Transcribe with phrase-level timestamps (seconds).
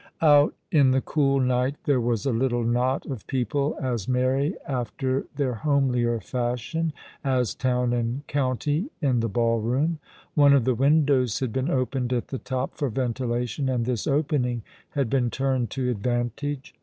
[0.23, 5.27] Out in the cool night there was a little knot of people as merry after
[5.35, 6.91] their homelier fashion
[7.23, 9.99] as town and county in tho ball room.
[10.33, 14.63] One of the windows had been opened at the top for ventilation, and this opening
[14.89, 16.73] had been turned to advan tage.